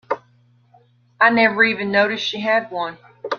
[1.19, 2.97] I never even noticed she had one.